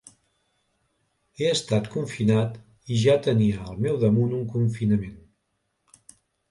He 1.39 1.49
estat 1.49 1.91
confinat 1.97 2.57
i 2.95 2.99
ja 3.05 3.17
tenia 3.31 3.63
al 3.69 3.79
meu 3.87 4.03
damunt 4.07 4.35
un 4.43 4.53
confinament. 4.59 6.15